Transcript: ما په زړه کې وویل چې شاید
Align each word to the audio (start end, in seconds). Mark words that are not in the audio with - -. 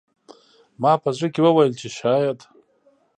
ما 0.81 0.91
په 1.03 1.09
زړه 1.15 1.27
کې 1.33 1.39
وویل 1.43 1.73
چې 1.81 1.87
شاید 1.99 2.39